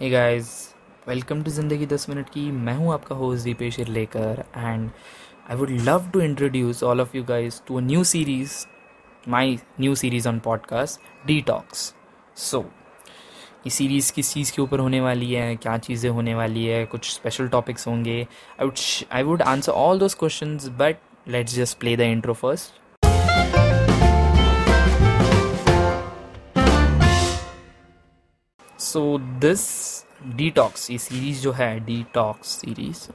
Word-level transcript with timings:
Hey 0.00 0.08
guys 0.10 0.46
welcome 1.08 1.42
to 1.42 1.50
ज़िंदगी 1.50 1.86
दस 1.86 2.08
minute 2.08 2.30
की। 2.30 2.40
मैं 2.52 2.72
हूँ 2.74 2.92
आपका 2.92 3.14
होस्ट 3.14 3.44
दीपेश 3.44 3.78
लेकर 3.80 4.42
and 4.56 4.90
I 5.50 5.56
would 5.56 5.70
love 5.70 6.08
to 6.10 6.20
introduce 6.20 6.82
all 6.84 7.00
of 7.00 7.16
you 7.16 7.22
guys 7.24 7.60
to 7.66 7.76
a 7.76 7.80
new 7.80 8.02
series 8.04 8.56
my 9.28 9.54
new 9.80 9.94
series 9.94 10.28
on 10.28 10.38
podcast 10.38 11.26
detox 11.40 11.94
so 12.36 12.60
ये 13.66 13.70
series 13.70 14.12
किस 14.12 14.32
चीज़ 14.34 14.52
के 14.52 14.62
ऊपर 14.62 14.78
होने 14.78 15.00
वाली 15.00 15.32
है, 15.32 15.56
क्या 15.56 15.78
चीज़ें 15.78 16.10
होने 16.10 16.34
वाली 16.34 16.64
है, 16.66 16.84
कुछ 16.86 17.12
स्पेशल 17.12 17.48
टॉपिक्स 17.48 17.86
होंगे। 17.88 18.20
I 18.60 18.66
would 18.66 18.78
I 19.12 19.22
would 19.22 19.42
answer 19.42 19.72
all 19.72 19.98
those 19.98 20.14
question 20.14 20.58
but 20.78 20.96
let's 21.28 21.54
just 21.54 21.78
play 21.78 21.96
the 21.96 22.00
intro 22.00 22.34
first 22.34 22.80
so 28.94 29.18
this 29.18 29.62
detox 30.36 30.90
ये 30.90 30.98
सीरीज़ 30.98 31.42
जो 31.42 31.52
है 31.52 31.80
detox 31.80 32.48
series 32.48 33.08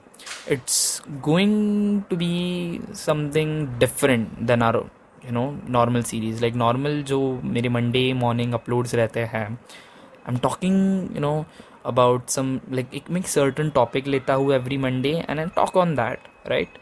it's 0.54 1.02
going 1.10 2.02
to 2.10 2.16
be 2.16 2.80
something 2.96 3.68
different 3.80 4.30
than 4.40 4.62
are 4.62 4.76
you 4.76 5.32
know 5.32 5.62
normal 5.70 6.04
series 6.04 6.42
like 6.42 6.56
normal 6.56 7.02
जो 7.04 7.20
मेरे 7.44 7.70
Monday 7.70 8.14
morning 8.14 8.54
uploads 8.54 8.96
रहते 8.96 9.20
हैं 9.20 9.46
I 9.46 10.34
am 10.34 10.38
talking 10.38 10.76
you 11.16 11.20
know 11.20 11.46
about 11.86 12.28
some 12.28 12.60
like 12.72 12.94
एक 12.94 13.12
मैं 13.12 13.22
certain 13.22 13.70
topic 13.70 14.08
लेता 14.08 14.34
हूँ 14.34 14.54
every 14.54 14.78
Monday 14.78 15.26
and 15.30 15.40
I 15.40 15.46
talk 15.46 15.78
on 15.78 15.96
that 15.96 16.20
right 16.48 16.78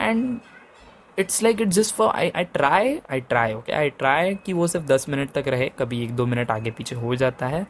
and 0.00 0.38
it's 1.18 1.42
like 1.42 1.60
it's 1.60 1.76
just 1.76 1.94
for 1.94 2.08
I 2.08 2.30
I 2.36 2.44
try 2.44 2.98
I 3.10 3.20
try 3.20 3.54
okay 3.54 3.72
I 3.72 3.90
try 3.90 4.34
कि 4.34 4.52
वो 4.52 4.66
सिर्फ़ 4.66 4.86
दस 4.86 5.08
minute 5.08 5.30
तक 5.30 5.48
रहे, 5.48 5.68
कभी 5.78 6.02
एक 6.04 6.10
दो 6.16 6.26
मिनट 6.26 6.50
आगे 6.50 6.70
पीछे 6.70 6.96
हो 6.96 7.16
जाता 7.16 7.46
है। 7.46 7.66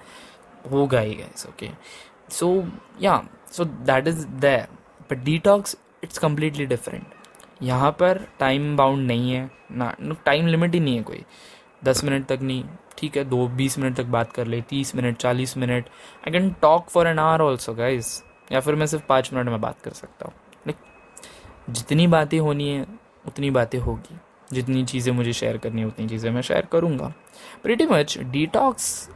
होगा 0.73 1.01
ही 1.01 1.15
guys 1.15 1.47
okay 1.47 1.71
so 2.31 2.49
yeah 3.01 3.23
so 3.53 3.65
that 3.65 4.09
is 4.09 4.27
there 4.27 4.67
but 5.11 5.25
detox 5.25 5.77
it's 6.05 6.19
completely 6.19 6.67
different 6.67 7.15
यहाँ 7.63 7.91
पर 7.91 8.19
टाइम 8.41 8.77
बाउंड 8.77 9.07
नहीं 9.07 9.33
है, 9.33 9.51
ना 9.71 9.95
टाइम 10.27 10.47
लिमिट 10.47 10.75
ही 10.75 10.81
नहीं 10.81 10.97
है 10.97 11.03
कोई। 11.03 11.25
दस 11.85 12.03
मिनट 12.05 12.27
तक 12.27 12.39
नहीं, 12.43 12.65
ठीक 12.99 13.17
है, 13.17 13.25
दो, 13.25 13.47
बीस 13.49 13.79
मिनट 13.79 13.97
तक 13.97 14.05
बात 14.07 14.33
कर 14.33 14.47
ले, 14.47 14.61
तीस 14.61 14.95
मिनट, 14.97 15.17
चालीस 15.17 15.57
minute. 15.57 15.89
I 16.29 16.33
can 16.33 16.51
talk 16.63 16.89
for 16.91 17.07
an 17.07 17.19
hour 17.19 17.43
also 17.43 17.75
guys 17.75 18.09
या 18.53 18.61
फिर 18.61 18.75
मैं 18.75 18.87
सिर्फ़ 18.87 19.05
पाँच 19.07 19.33
मिनट 19.33 19.49
में 19.49 19.61
बात 19.61 19.81
कर 19.81 19.91
सकता 19.91 20.27
हूँ। 20.27 20.35
लाइक 20.67 20.77
जितनी 21.71 22.07
बातें 22.07 22.39
होनी 22.39 22.69
है, 22.69 22.87
उतनी 23.27 23.51
बातें 23.51 23.79
होगी। 23.79 24.19
जितनी 24.53 24.85
चीज़ें 24.85 25.13
मुझे 25.13 25.33
शेयर 25.33 25.57
करनी 25.57 25.81
है, 25.81 25.87
उतनी 25.87 26.09
चीज़ें 26.09 26.31
मैं 26.31 26.43
शेयर 26.43 26.67
करूँगा। 26.73 27.13
प्रिटी 27.63 27.87
मच 27.87 28.19
डिटॉक्स 28.19 29.09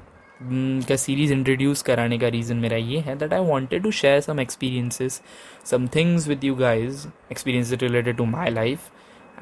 का 0.88 0.96
सीरीज़ 0.96 1.32
इंट्रोड्यूस 1.32 1.82
कराने 1.82 2.18
का 2.18 2.28
रीज़न 2.28 2.56
मेरा 2.56 2.76
ये 2.76 2.98
है 3.00 3.16
that 3.18 3.32
I 3.32 3.40
wanted 3.40 3.82
to 3.82 3.90
share 3.90 4.20
some 4.20 4.40
experiences 4.40 5.20
some 5.64 5.86
things 5.86 6.28
with 6.28 6.44
you 6.44 6.54
guys 6.54 7.06
experience 7.32 7.72
related 7.82 8.16
to 8.16 8.24
my 8.24 8.50
life 8.50 8.90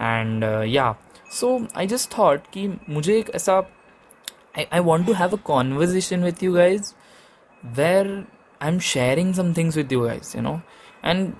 and 0.00 0.44
yeah 0.68 0.94
so 1.30 1.58
I 1.76 1.86
just 1.86 2.10
thought 2.12 2.46
कि 2.52 2.68
मुझे 2.88 3.18
एक 3.18 3.30
ऐसा 3.34 3.62
I 4.58 4.80
want 4.80 5.06
to 5.06 5.12
have 5.12 5.36
a 5.36 5.40
conversation 5.44 6.24
with 6.24 6.42
you 6.42 6.52
guys 6.54 6.92
where 7.62 8.16
I 8.62 8.68
am 8.68 8.78
sharing 8.86 9.34
some 9.34 9.52
things 9.54 9.76
with 9.76 9.92
you 9.92 10.00
guys 10.00 10.36
you 10.36 10.42
know 10.42 10.60
and 11.04 11.32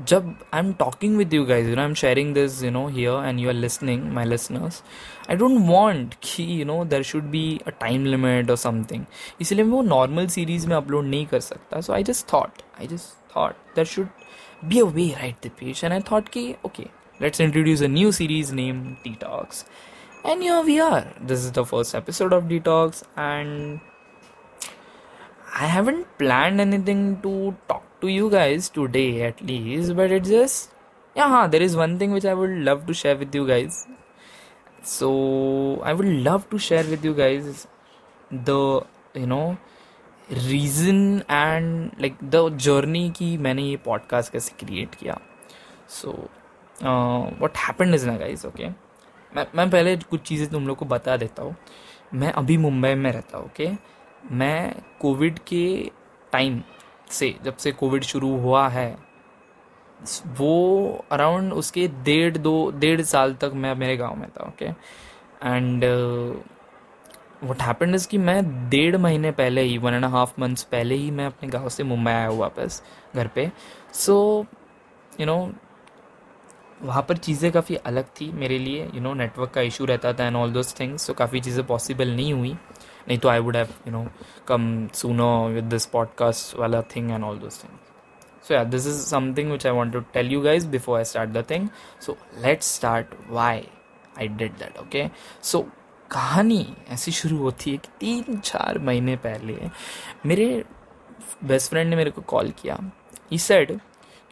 जब 0.00 0.34
I 0.54 0.60
am 0.60 0.72
talking 0.72 1.16
with 1.16 1.34
you 1.34 1.44
guys 1.44 1.68
you 1.68 1.74
know 1.76 1.82
I 1.82 1.88
am 1.88 1.94
sharing 1.94 2.32
this 2.34 2.62
you 2.64 2.70
know 2.70 2.86
here 2.88 3.26
and 3.26 3.40
you 3.40 3.48
are 3.48 3.54
listening 3.54 4.04
my 4.12 4.24
listeners 4.24 4.82
I 5.30 5.36
don't 5.36 5.58
want 5.68 6.14
कि 6.22 6.46
you 6.60 6.64
know 6.66 6.84
there 6.84 7.02
should 7.02 7.24
be 7.30 7.44
a 7.66 7.70
time 7.80 8.04
limit 8.04 8.50
और 8.50 8.56
something 8.56 9.04
इसलिए 9.40 9.64
मैं 9.64 9.72
वो 9.72 9.82
normal 9.82 10.26
series 10.36 10.66
में 10.68 10.76
upload 10.76 11.04
नहीं 11.04 11.26
कर 11.26 11.40
सकता 11.40 11.80
so 11.80 11.92
I 11.92 12.02
just 12.02 12.32
thought 12.32 12.62
I 12.80 12.86
just 12.86 13.36
thought 13.36 13.76
there 13.76 13.84
should 13.84 14.08
be 14.64 14.80
a 14.80 14.84
way 14.84 15.08
right 15.20 15.46
the 15.46 15.50
page 15.60 15.84
and 15.84 15.92
I 15.92 16.00
thought 16.10 16.28
कि 16.28 16.54
okay 16.66 16.88
let's 17.20 17.38
introduce 17.38 17.80
a 17.80 17.88
new 17.88 18.10
series 18.10 18.52
named 18.52 18.96
Detox. 19.04 19.64
And 20.24 20.42
here 20.42 20.60
we 20.60 20.80
are. 20.80 21.06
This 21.20 21.44
is 21.44 21.52
the 21.52 21.64
first 21.64 21.94
episode 21.94 22.32
of 22.32 22.44
Detox, 22.44 23.04
and 23.16 23.80
I 25.54 25.66
haven't 25.66 26.06
planned 26.18 26.60
anything 26.60 27.20
to 27.22 27.54
talk 27.68 27.84
to 28.02 28.08
you 28.08 28.28
guys 28.30 28.68
today, 28.70 29.22
at 29.22 29.42
least, 29.42 29.96
but 29.96 30.10
it's 30.10 30.28
just 30.28 30.70
yeah, 31.16 31.46
there 31.46 31.62
is 31.62 31.76
one 31.76 31.98
thing 31.98 32.12
which 32.12 32.24
I 32.26 32.34
would 32.34 32.56
love 32.70 32.86
to 32.86 32.94
share 32.94 33.16
with 33.16 33.34
you 33.34 33.46
guys 33.46 33.86
so 34.82 35.80
i 35.84 35.92
would 35.92 36.08
love 36.24 36.48
to 36.50 36.58
share 36.58 36.84
with 36.84 37.04
you 37.04 37.14
guys 37.14 37.66
the 38.30 38.62
you 39.14 39.26
know 39.26 39.56
reason 40.32 41.22
and 41.30 42.00
like 42.00 42.18
the 42.24 42.36
journey 42.56 43.08
की 43.16 43.36
मैंने 43.44 43.62
ये 43.62 43.76
podcast 43.84 44.32
कैसे 44.32 44.54
create 44.58 44.94
किया 44.94 45.18
so 45.90 46.10
what 47.42 47.56
happen 47.58 47.94
is 47.94 48.06
ना 48.06 48.16
guys 48.18 48.46
okay 48.46 48.68
मैं 49.36 49.46
मैं 49.56 49.68
पहले 49.70 49.96
कुछ 50.10 50.22
चीज़ें 50.28 50.48
तुम 50.50 50.66
लोग 50.66 50.76
को 50.78 50.84
बता 50.94 51.16
देता 51.16 51.42
हूँ 51.42 51.54
मैं 52.14 52.32
अभी 52.32 52.56
मुंबई 52.64 52.94
में 52.94 53.10
रहता 53.12 53.38
हूँ 53.38 53.46
ओके 53.46 53.68
मैं 54.32 54.74
कोविड 55.00 55.38
के 55.48 55.64
टाइम 56.32 56.60
से, 57.12 57.34
जब 57.44 57.56
से 57.56 57.72
कोविड 57.72 58.02
शुरू 58.04 58.36
हुआ 58.40 58.68
है, 58.68 58.96
वो 60.30 61.04
अराउंड 61.12 61.52
उसके 61.52 61.86
डेढ़ 62.04 62.36
दो, 62.36 62.70
डेढ़ 62.72 63.00
साल 63.02 63.34
तक 63.34 63.52
मैं 63.54 63.74
मेरे 63.74 63.96
गाँव 63.96 64.16
में 64.16 64.28
था 64.30 64.46
okay 64.46 64.66
and 65.46 65.84
what 67.44 67.62
happened 67.62 67.94
is 67.94 68.06
कि 68.08 68.18
मैं 68.18 68.68
डेढ़ 68.70 68.96
महीने 68.96 69.30
पहले 69.32 69.62
ही 69.62 69.78
वन 69.78 69.94
एंड 69.94 70.04
हाफ़ 70.06 70.32
मंथ्स 70.40 70.62
पहले 70.72 70.94
ही 70.94 71.10
मैं 71.10 71.26
अपने 71.26 71.48
गाँव 71.48 71.68
से 71.68 71.84
मुंबई 71.84 72.10
आया 72.10 72.26
हूँ 72.26 72.38
वापस, 72.38 72.82
घर 73.16 73.26
पे। 73.34 73.50
सो 73.94 74.46
यू 75.20 75.26
नो 75.26 75.36
वहाँ 76.82 77.02
पर 77.08 77.16
चीज़ें 77.16 77.50
काफ़ी 77.52 77.74
अलग 77.76 78.04
थी 78.20 78.30
मेरे 78.32 78.58
लिए 78.58 78.88
यू 78.94 79.00
नो 79.00 79.12
नेटवर्क 79.14 79.50
का 79.50 79.60
इशू 79.62 79.84
रहता 79.84 80.12
था 80.12 80.26
and 80.26 80.36
all 80.36 80.52
those 80.52 80.74
things 80.80 81.02
so 81.06 81.12
काफ़ी 81.14 81.40
चीज़ें 81.40 81.64
पॉसिबल 81.66 82.08
नहीं 82.08 82.32
हुई। 82.32 82.56
नहीं 83.08 83.18
तो 83.18 83.28
I 83.28 83.38
would 83.38 83.56
have 83.56 83.68
you 83.86 83.92
know 83.92 84.06
come 84.48 84.88
soon 84.94 85.48
with 85.48 85.64
this 85.64 85.86
podcast 85.86 86.56
वाला 86.56 86.82
thing 86.82 87.10
and 87.10 87.24
all 87.24 87.38
this 87.38 87.64
thing 87.64 87.78
so 88.48 88.54
yeah 88.54 88.64
this 88.64 88.86
is 88.86 89.00
something 89.00 89.52
which 89.52 89.66
I 89.66 89.72
want 89.72 89.92
to 89.92 90.00
tell 90.00 90.32
you 90.32 90.40
guys 90.40 90.68
before 90.68 90.98
I 90.98 91.04
start 91.04 91.30
the 91.30 91.44
thing 91.50 91.68
so 92.00 92.16
let 92.38 92.62
start 92.62 93.06
why 93.28 93.68
I 94.18 94.28
did 94.28 94.52
that 94.52 94.78
okay 94.78 95.10
so 95.42 95.68
कहानी 96.10 96.76
ऐसी 96.88 97.12
शुरू 97.12 97.36
होती 97.36 97.70
है 97.70 97.76
कि 97.76 97.88
तीन 98.00 98.38
चार 98.38 98.78
महीने 98.78 99.16
पहले 99.16 99.70
मेरे 100.26 100.64
बेस्ट 101.44 101.70
फ्रेंड 101.70 101.90
ने 101.90 101.96
मेरे 101.96 102.10
को 102.10 102.20
कॉल 102.20 102.50
किया. 102.50 102.78
He 103.32 103.38
said 103.38 103.80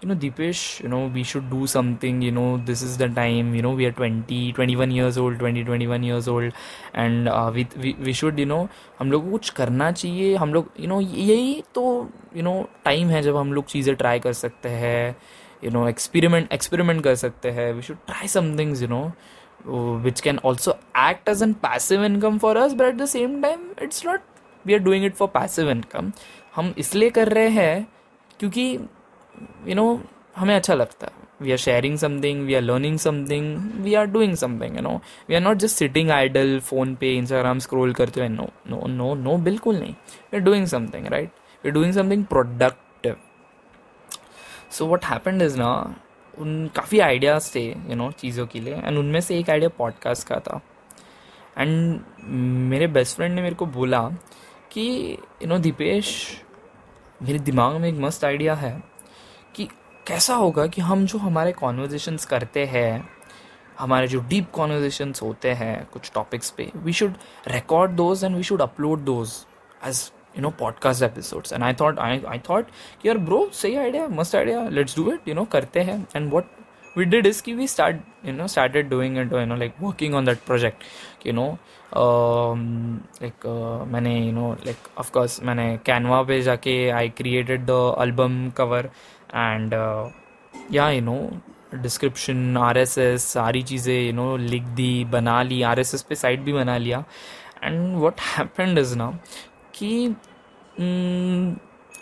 know 0.09 0.15
dipesh 0.15 0.81
you 0.83 0.89
know 0.89 1.07
we 1.15 1.23
should 1.23 1.51
do 1.51 1.67
something 1.67 2.23
you 2.23 2.31
know 2.31 2.57
this 2.65 2.83
is 2.83 2.97
the 2.97 3.09
time 3.09 3.55
you 3.55 3.63
know 3.63 3.73
we 3.73 3.85
are 3.85 3.93
20 3.93 4.53
21 4.53 4.91
years 4.91 5.19
old 5.19 5.39
20 5.39 5.65
21 5.65 6.03
years 6.03 6.29
old 6.29 6.53
and 6.95 7.29
uh, 7.29 7.51
we, 7.55 7.67
we 7.79 7.95
we 8.07 8.13
should 8.13 8.39
you 8.39 8.47
know 8.47 8.69
हम 8.99 9.13
लोग 9.13 9.25
को 9.25 9.31
कुछ 9.31 9.51
करना 9.51 9.91
चाहिए 9.93 10.37
हम 10.37 10.55
लोग 10.55 10.71
you 10.81 10.89
know 10.89 11.01
यही 11.01 11.63
तो 11.75 12.11
यू 12.37 12.43
नो 12.43 12.55
टाइम 12.85 13.09
है 13.09 13.23
जब 13.23 13.37
हम 13.37 13.53
लोग 13.53 13.67
चीज़ें 13.67 13.95
ट्राई 13.97 14.19
कर 14.21 14.33
सकते 14.33 14.69
हैं 14.69 15.17
यू 15.65 15.71
नो 15.71 15.89
एक्सपेरिमेंट 15.89 16.53
एक्सपेरिमेंट 16.53 17.03
कर 17.05 17.15
सकते 17.15 17.51
हैं 17.51 17.73
we 17.73 17.83
should 17.83 17.97
try 18.07 18.29
some 18.29 18.61
you 18.61 18.89
know 18.89 19.13
which 20.05 20.23
can 20.23 20.39
also 20.39 20.79
act 20.95 21.29
as 21.29 21.43
an 21.43 21.55
passive 21.55 22.03
income 22.03 22.39
for 22.39 22.57
us 22.57 22.75
but 22.75 22.87
at 22.87 22.99
the 22.99 23.07
same 23.07 23.43
time 23.43 23.65
it's 23.79 24.05
not 24.05 24.23
we 24.65 24.75
are 24.75 24.79
doing 24.79 25.03
it 25.03 25.17
for 25.19 25.29
passive 25.29 25.69
income 25.69 26.11
हम 26.55 26.73
इसलिए 26.79 27.11
कर 27.11 27.29
रहे 27.29 27.49
हैं 27.49 27.87
क्योंकि 28.39 28.79
you 29.67 29.75
know 29.75 30.01
हमें 30.37 30.55
अच्छा 30.55 30.75
लगता 30.75 31.07
है। 31.07 31.29
We 31.43 31.51
are 31.53 31.59
sharing 31.59 31.97
something 31.99 32.45
we 32.47 32.55
are 32.55 32.63
learning 32.63 32.99
something 32.99 33.57
we 33.83 33.95
are 33.95 34.07
doing 34.07 34.35
something 34.37 34.77
you 34.77 34.83
know 34.83 35.01
we 35.29 35.35
are 35.35 35.41
not 35.41 35.57
just 35.57 35.77
sitting 35.77 36.11
idle 36.11 36.59
phone 36.61 36.95
पे 36.95 37.15
इंस्टाग्राम 37.17 37.59
स्क्रोल 37.59 37.93
करते 37.95 38.21
हुए 38.21 38.29
नो 38.29 38.49
नो 38.69 38.87
नो 38.89 39.15
नो 39.15 39.37
बिल्कुल 39.39 39.77
नहीं। 39.77 39.93
We 39.93 40.37
are 40.37 40.43
doing 40.45 40.67
something 40.67 41.07
right 41.07 41.31
we 41.65 41.69
are 41.69 41.75
doing 41.75 41.93
something 41.95 42.25
productive 42.25 43.17
so 44.71 44.87
what 44.87 45.05
happened 45.05 45.43
is 45.43 45.59
ना, 45.59 45.95
उन 46.35 46.71
काफ़ी 46.77 46.99
ideas 47.01 47.55
थे 47.55 47.65
you 47.69 47.95
know 47.95 48.11
चीज़ों 48.11 48.47
के 48.47 48.61
लिए। 48.61 48.75
एंड 48.75 48.99
उनमें 48.99 49.21
से 49.21 49.39
एक 49.39 49.51
आइडिया 49.51 49.69
पॉडकास्ट 49.79 50.27
का 50.29 50.39
था। 50.41 50.61
एंड 51.59 52.01
मेरे 52.71 52.87
बेस्ट 52.87 53.17
फ्रेंड 53.17 53.35
ने 53.35 53.43
मेरे 53.43 53.55
को 53.55 53.67
बोला 53.69 54.03
कि 54.73 54.87
यू 55.43 55.49
नो 55.49 55.59
दीपेश, 55.59 56.13
मेरे 57.23 57.39
दिमाग 57.39 57.81
में 57.81 57.89
एक 57.89 57.99
मस्त 58.01 58.25
आइडिया 58.25 58.55
है। 58.55 58.73
कैसा 60.11 60.35
होगा 60.35 60.67
कि 60.67 60.81
हम 60.81 61.05
जो 61.07 61.19
हमारे 61.19 61.51
कॉन्वर्जेशंस 61.53 62.25
करते 62.27 62.65
हैं 62.67 63.09
हमारे 63.79 64.07
जो 64.09 64.21
डीप 64.29 64.51
कॉन्वर्जेशंस 64.55 65.23
होते 65.23 65.51
हैं 65.61 65.75
कुछ 65.93 66.11
टॉपिक्स 66.15 66.51
पे 66.57 66.67
we 66.77 66.93
should 66.93 67.15
record 67.49 67.91
those 68.01 68.25
and 68.25 68.37
we 68.37 68.43
should 68.43 68.63
upload 68.63 69.05
those 69.05 69.35
as 69.89 70.01
you 70.37 70.43
know 70.43 70.51
podcast 70.61 71.03
episodes 71.03 71.53
and 71.53 71.65
I 71.65 71.75
thought 71.81 71.99
I 71.99 72.23
I 72.29 72.39
thought 72.49 72.71
कि 73.03 73.09
यार 73.09 73.19
ब्रो 73.29 73.49
सही 73.53 73.77
आइडिया 73.77 74.09
मस्त 74.13 74.35
idea 74.37 74.69
let's 74.69 74.97
do 74.97 75.11
it 75.13 75.29
you 75.29 75.35
know 75.35 75.45
करते 75.53 75.81
हैं 75.81 76.07
and 76.17 76.33
what 76.35 76.59
is 76.97 77.41
ki 77.41 77.53
we 77.55 77.67
start 77.67 77.99
you 78.25 78.33
know 78.33 78.47
started 78.49 78.89
doing 78.91 79.17
it 79.17 79.31
you 79.31 79.47
know 79.47 79.57
like 79.57 79.81
working 79.81 80.15
on 80.15 80.25
that 80.25 80.45
project 80.45 80.83
you 81.25 81.33
know. 81.33 81.59
Um, 81.93 83.03
like 83.21 83.45
uh, 83.45 83.87
मैंने 83.87 84.15
you 84.17 84.33
know 84.33 84.53
like 84.67 84.89
of course 84.99 85.43
मैंने 85.43 85.67
Canva 85.87 86.23
पे 86.23 86.41
जाके 86.43 86.75
I 86.91 87.09
created 87.19 87.65
the 87.67 87.79
album 88.01 88.37
cover 88.61 88.83
and 89.37 89.75
yeah 90.73 90.89
you 90.91 91.01
know 91.01 91.17
description 91.75 92.57
R 92.57 92.79
S 92.79 92.97
S 92.99 93.25
सारी 93.33 93.63
चीज़ें 93.63 93.95
you 93.95 94.13
know 94.13 94.37
लिख 94.37 94.63
दी 94.77 95.05
बना 95.05 95.43
ली 95.43 95.61
आर 95.63 95.81
एस 95.81 95.95
एस 95.95 96.03
पे 96.03 96.15
साइट 96.15 96.41
भी 96.41 96.53
बना 96.53 96.77
लिया। 96.77 97.05
एंड 97.65 97.97
वट 97.97 98.21
हैपेंड 98.21 98.79
इज़ 98.79 98.97
ना 98.97 99.11
कि 99.75 100.17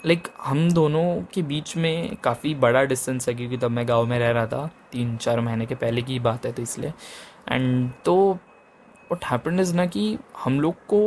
लाइक 0.06 0.22
like, 0.22 0.30
हम 0.44 0.70
दोनों 0.72 1.22
के 1.34 1.42
बीच 1.42 1.76
में 1.76 2.16
काफ़ी 2.24 2.54
बड़ा 2.54 2.82
डिस्टेंस 2.84 3.28
है 3.28 3.34
क्योंकि 3.34 3.56
तब 3.56 3.70
मैं 3.70 3.86
गाँव 3.88 4.06
में 4.06 4.18
रह 4.18 4.30
रहा 4.30 4.46
था 4.46 4.66
तीन 4.92 5.16
चार 5.16 5.40
महीने 5.40 5.66
के 5.66 5.74
पहले 5.74 6.02
की 6.02 6.18
बात 6.20 6.46
है 6.46 6.52
तो 6.52 6.62
इसलिए। 6.62 6.92
एंड 7.48 7.90
तो 8.04 8.16
वट 9.12 9.24
हैपेंड 9.24 9.60
इज़ 9.60 9.74
ना 9.76 9.86
कि 9.86 10.18
हम 10.44 10.60
लोग 10.60 10.74
को 10.86 11.00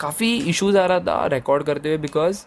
काफ़ी 0.00 0.36
इश्यूज़ 0.50 0.78
आ 0.78 0.86
रहा 0.86 1.00
था 1.00 1.26
रिकॉर्ड 1.26 1.64
करते 1.64 1.88
हुए 1.88 1.98
बिकॉज़ 1.98 2.44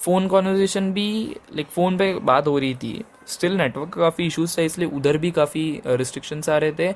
फ़ोन 0.00 0.26
कॉन्वर्जेशन 0.28 0.92
भी 0.92 1.08
लाइक 1.54 1.66
फ़ोन 1.68 1.96
पे 1.98 2.12
बात 2.24 2.46
हो 2.46 2.58
रही 2.58 2.74
थी। 2.74 3.04
स्टिल 3.26 3.56
नेटवर्क 3.56 3.94
काफ़ी 3.94 4.26
इश्यूज़ 4.26 4.58
था, 4.58 4.62
इसलिए 4.62 4.88
उधर 4.88 5.16
भी 5.18 5.30
काफ़ी 5.30 5.80
रिस्ट्रिक्शंस 5.86 6.48
आ 6.48 6.56
रहे 6.58 6.72
थे। 6.72 6.88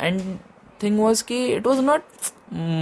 एंड 0.00 0.20
थिंग 0.82 0.98
वॉज़ 1.00 1.24
कि 1.24 1.44
इट 1.46 1.66
वॉज़ 1.66 1.80
नॉट 1.80 2.02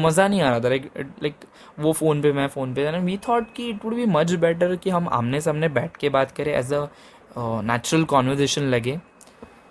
मज़ा 0.05 0.27
नहीं 0.29 0.41
आ 0.43 0.51
रहा 0.51 0.61
था। 0.61 0.69
लाइक 0.69 0.91
लाइक 0.97 1.35
वो 1.79 1.93
फ़ोन 1.93 2.23
पे, 2.23 2.33
मैं 2.33 2.47
फ़ोन 2.49 2.75
पे 2.75 2.91
वी 2.99 3.17
थॉट 3.29 3.53
कि 3.57 3.69
it 3.71 3.85
would 3.85 3.95
be 3.95 4.07
much 4.09 4.33
better 4.35 4.77
कि 4.77 4.91
हम 4.91 5.09
आमने 5.13 5.41
सामने 5.41 5.69
बैठ 5.71 5.97
के 5.97 6.09
बात 6.09 6.31
करें 6.31 6.53
एज 6.55 6.73
अ 6.73 6.87
नेचुरल 7.39 8.05
कॉन्वर्जेशन 8.05 8.63
लगे। 8.65 8.99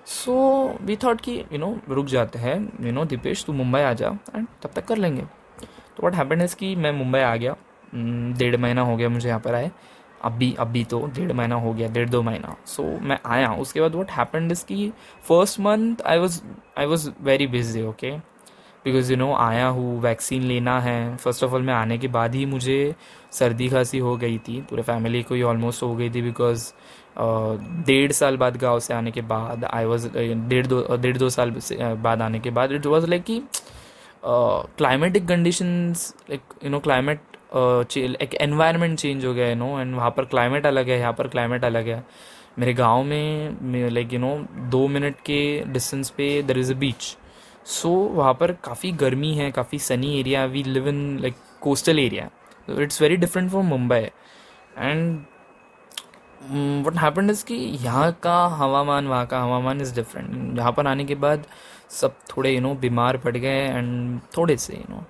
सो 0.07 0.33
वी 0.81 0.95
थॉट 1.03 1.21
कि 1.21 1.37
यू 1.51 1.57
नो 1.57 1.75
रुक 1.89 2.05
जाते 2.05 2.39
हैं। 2.39 2.57
यू 2.85 2.91
नो 2.91 3.05
दीपेश, 3.05 3.43
तू 3.45 3.53
मुंबई 3.53 3.81
आ 3.81 3.93
जा 3.93 4.17
एंड 4.35 4.47
तब 4.63 4.71
तक 4.75 4.85
कर 4.85 4.97
लेंगे। 4.97 5.21
तो 5.97 6.07
वट 6.07 6.15
हैपन 6.15 6.41
इज़ 6.41 6.55
कि 6.55 6.75
मैं 6.75 6.91
मुंबई 6.91 7.19
आ 7.19 7.35
गया। 7.35 7.55
डेढ़ 7.93 8.57
महीना 8.57 8.81
हो 8.81 8.95
गया 8.97 9.09
मुझे 9.09 9.27
यहाँ 9.27 9.39
पर 9.39 9.55
आए। 9.55 9.71
अभी 10.25 10.53
अभी 10.59 10.83
तो 10.85 10.99
डेढ़ 11.15 11.31
महीना 11.33 11.55
हो 11.55 11.73
गया 11.73 11.87
डेढ़ 11.89 12.09
दो 12.09 12.21
महीना। 12.23 12.55
सो 12.65 12.83
so, 12.83 13.01
मैं 13.01 13.17
आया 13.25 13.53
उसके 13.55 13.81
बाद 13.81 13.95
वट 13.95 14.11
हैपेंड 14.11 14.51
इज़ 14.51 14.63
की 14.65 14.89
first 15.27 15.59
month 15.59 16.01
I 16.07 16.17
was 16.19 16.41
I 16.79 16.85
was 16.85 17.09
very 17.21 17.47
busy 17.47 17.81
okay 17.83 18.11
because 18.85 19.11
you 19.11 19.17
know 19.17 19.33
आया 19.35 19.67
हूँ 19.67 19.99
वैक्सीन 20.01 20.43
लेना 20.43 20.79
है। 20.81 21.15
फ़र्स्ट 21.17 21.43
ऑफ़ 21.43 21.53
ऑल 21.53 21.61
मैं 21.61 21.73
आने 21.73 21.97
के 21.97 22.07
बाद 22.09 22.35
ही 22.35 22.45
मुझे 22.45 22.95
सर्दी 23.31 23.67
खांसी 23.69 23.97
हो 23.99 24.15
गई 24.17 24.37
थी। 24.47 24.61
पूरे 24.69 24.83
फैमिली 24.83 25.21
को 25.23 25.35
ही 25.35 25.41
ऑलमोस्ट 25.43 25.83
हो 25.83 25.95
गई 25.95 26.09
थी 26.09 26.21
बिकॉज़ 26.21 26.71
डेढ़ 27.87 28.11
साल 28.11 28.37
बाद 28.37 28.57
गाँव 28.57 28.79
से 28.79 28.93
आने 28.93 29.11
के 29.11 29.21
बाद 29.33 29.65
आई 29.65 29.85
वॉज़ 29.85 30.07
डेढ़ 30.17 30.67
दो 30.67 30.97
डेढ़ 30.97 31.17
दो 31.17 31.29
साल 31.29 31.51
बाद 32.03 32.21
आने 32.21 32.39
के 32.39 32.49
बाद 32.49 32.71
इट 32.71 32.85
वॉज़ 32.85 33.07
लाइक 33.07 33.23
कि 33.23 33.41
climatic 34.25 35.27
conditions 35.27 36.13
like 36.29 36.41
you 36.63 36.69
know 36.69 36.79
climate 36.79 37.30
एक 37.51 38.33
एनवायरनमेंट 38.41 38.97
चेंज 38.99 39.25
हो 39.25 39.33
गया 39.33 39.47
है 39.47 39.55
नो 39.55 39.79
एंड 39.79 39.95
वहाँ 39.95 40.09
पर 40.17 40.25
क्लाइमेट 40.25 40.65
अलग 40.65 40.89
है, 40.89 40.99
यहाँ 40.99 41.13
पर 41.13 41.27
क्लाइमेट 41.27 41.63
अलग 41.65 41.87
है। 41.87 42.03
मेरे 42.59 42.73
गाँव 42.73 43.03
में 43.03 43.89
लाइक 43.89 44.13
यू 44.13 44.19
नो 44.19 44.35
दो 44.71 44.87
मिनट 44.87 45.15
के 45.25 45.41
डिस्टेंस 45.67 46.09
पे 46.09 46.41
देर 46.43 46.57
इज़ 46.59 46.71
अ 46.73 46.75
बीच 46.77 47.15
सो 47.67 47.89
वहाँ 47.89 48.33
पर 48.33 48.51
काफ़ी 48.63 48.91
गर्मी 48.91 49.33
है, 49.35 49.51
काफ़ी 49.51 49.79
sunny 49.79 50.19
area 50.19 50.45
we 50.45 50.63
live 50.63 50.87
in 50.89 51.19
like 51.21 51.35
coastal 51.61 51.99
area 51.99 52.29
it's 52.79 53.01
very 53.01 53.17
different 53.17 53.49
from 53.49 53.65
Mumbai 53.65 53.99
and 54.77 55.19
what 56.85 56.97
happen 56.97 57.29
is 57.29 57.43
कि 57.45 57.55
यहाँ 57.55 58.11
का 58.23 58.37
हवामान, 58.57 59.07
वहाँ 59.07 59.25
का 59.27 59.39
हवामान 59.41 59.81
इज़ 59.81 59.95
डिफरेंट 59.95 60.57
यहाँ 60.57 60.71
पर 60.71 60.87
आने 60.87 61.05
के 61.05 61.15
बाद 61.17 61.45
सब 61.91 62.15
थोड़े 62.29 62.53
यू 62.53 62.61
नो 62.61 62.73
बीमार 62.75 63.17
पड़ 63.17 63.35
गए 63.37 63.65
एंड 63.67 64.19
थोड़े 64.37 64.57
से 64.57 64.73
यू 64.73 64.83
नो 64.89 65.03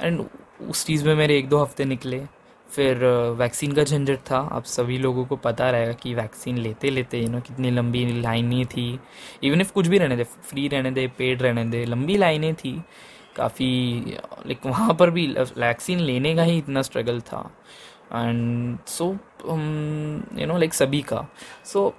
एंड 0.00 0.24
उस 0.60 0.84
चीज़ 0.86 1.04
में 1.06 1.14
मेरे 1.14 1.38
एक 1.38 1.48
दो 1.48 1.58
हफ़्ते 1.58 1.84
निकले। 1.84 2.20
फिर 2.68 3.04
वैक्सीन 3.38 3.72
का 3.72 3.82
झंझट 3.84 4.18
था। 4.30 4.38
अब 4.52 4.62
सभी 4.64 4.98
लोगों 4.98 5.24
को 5.24 5.36
पता 5.36 5.70
रहेगा 5.70 5.92
कि 5.92 6.14
वैक्सीन 6.14 6.58
लेते 6.58 6.90
लेते 6.90 7.18
यू 7.18 7.28
नो 7.28 7.40
कितनी 7.40 7.70
लंबी 7.70 8.04
लाइनें 8.22 8.64
थी। 8.66 8.98
इवन 9.44 9.60
इफ़ 9.60 9.72
कुछ 9.72 9.86
भी 9.86 9.98
रहने 9.98 10.16
दे 10.16 10.24
फ्री 10.24 10.66
रहने 10.68 10.90
दे 10.90 11.06
पेड 11.18 11.42
रहने 11.42 11.64
दे, 11.64 11.84
लंबी 11.84 12.16
लाइनें 12.16 12.54
थी। 12.54 12.80
काफ़ी 13.36 13.66
लाइक 14.46 14.66
वहाँ 14.66 14.94
पर 14.94 15.10
भी 15.10 15.26
वैक्सीन 15.58 16.00
लेने 16.00 16.34
का 16.34 16.42
ही 16.42 16.58
इतना 16.58 16.82
स्ट्रगल 16.82 17.20
था। 17.20 17.50
And 18.12 18.78
so 18.86 19.06
you 20.40 20.46
know 20.46 20.56
like 20.58 20.74
सभी 20.74 21.02
का। 21.02 21.26
सो 21.64 21.94